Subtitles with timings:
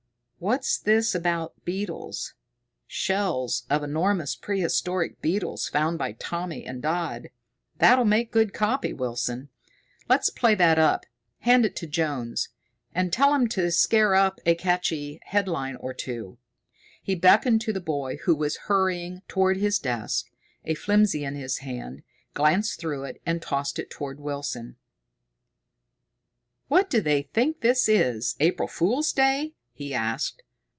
[0.43, 2.33] What's this about beetles?
[2.87, 7.29] Shells of enormous prehistoric beetles found by Tommy and Dodd!
[7.77, 9.49] That'll make good copy, Wilson.
[10.09, 11.05] Let's play that up.
[11.41, 12.49] Hand it to Jones,
[12.95, 16.39] and tell him to scare up a catching headline or two."
[17.03, 20.31] He beckoned to the boy who was hurrying toward his desk,
[20.65, 22.01] a flimsy in his hand,
[22.33, 24.75] glanced through it, and tossed it toward Wilson.
[26.67, 30.43] "What do they think this is, April Fool's Day?" he asked.